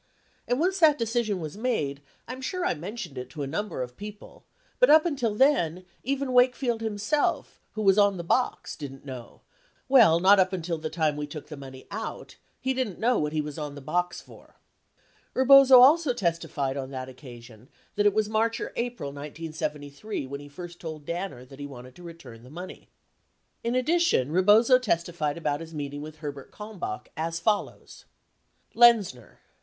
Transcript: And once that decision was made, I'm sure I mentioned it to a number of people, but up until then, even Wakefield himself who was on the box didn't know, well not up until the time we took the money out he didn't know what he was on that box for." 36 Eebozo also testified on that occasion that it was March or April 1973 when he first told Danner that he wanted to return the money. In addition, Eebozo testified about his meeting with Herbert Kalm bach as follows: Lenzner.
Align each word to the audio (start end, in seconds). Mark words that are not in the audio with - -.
And 0.47 0.59
once 0.59 0.79
that 0.79 0.97
decision 0.97 1.39
was 1.39 1.55
made, 1.55 2.01
I'm 2.27 2.41
sure 2.41 2.65
I 2.65 2.73
mentioned 2.73 3.19
it 3.19 3.29
to 3.29 3.43
a 3.43 3.45
number 3.45 3.83
of 3.83 3.95
people, 3.95 4.43
but 4.79 4.89
up 4.89 5.05
until 5.05 5.35
then, 5.35 5.85
even 6.01 6.33
Wakefield 6.33 6.81
himself 6.81 7.61
who 7.73 7.83
was 7.83 7.99
on 7.99 8.17
the 8.17 8.23
box 8.23 8.75
didn't 8.75 9.05
know, 9.05 9.41
well 9.87 10.19
not 10.19 10.39
up 10.39 10.53
until 10.53 10.79
the 10.79 10.89
time 10.89 11.15
we 11.17 11.27
took 11.27 11.49
the 11.49 11.55
money 11.55 11.85
out 11.91 12.37
he 12.59 12.73
didn't 12.73 12.97
know 12.97 13.19
what 13.19 13.31
he 13.31 13.41
was 13.41 13.59
on 13.59 13.75
that 13.75 13.81
box 13.81 14.19
for." 14.19 14.55
36 15.35 15.35
Eebozo 15.43 15.79
also 15.83 16.13
testified 16.15 16.75
on 16.77 16.89
that 16.89 17.07
occasion 17.07 17.67
that 17.93 18.07
it 18.07 18.13
was 18.15 18.27
March 18.27 18.59
or 18.59 18.73
April 18.75 19.09
1973 19.11 20.25
when 20.25 20.39
he 20.39 20.49
first 20.49 20.79
told 20.79 21.05
Danner 21.05 21.45
that 21.45 21.59
he 21.59 21.67
wanted 21.67 21.93
to 21.93 22.01
return 22.01 22.41
the 22.41 22.49
money. 22.49 22.89
In 23.63 23.75
addition, 23.75 24.31
Eebozo 24.35 24.81
testified 24.81 25.37
about 25.37 25.61
his 25.61 25.75
meeting 25.75 26.01
with 26.01 26.15
Herbert 26.25 26.49
Kalm 26.51 26.79
bach 26.79 27.09
as 27.15 27.39
follows: 27.39 28.05
Lenzner. 28.73 29.37